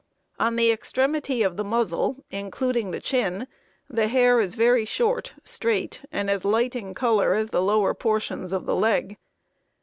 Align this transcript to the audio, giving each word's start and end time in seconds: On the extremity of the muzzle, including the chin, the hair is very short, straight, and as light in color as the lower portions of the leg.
On 0.39 0.55
the 0.55 0.71
extremity 0.71 1.43
of 1.43 1.57
the 1.57 1.63
muzzle, 1.63 2.23
including 2.31 2.89
the 2.89 2.99
chin, 2.99 3.45
the 3.87 4.07
hair 4.07 4.39
is 4.41 4.55
very 4.55 4.83
short, 4.83 5.35
straight, 5.43 6.01
and 6.11 6.27
as 6.27 6.43
light 6.43 6.75
in 6.75 6.95
color 6.95 7.35
as 7.35 7.51
the 7.51 7.61
lower 7.61 7.93
portions 7.93 8.51
of 8.51 8.65
the 8.65 8.75
leg. 8.75 9.17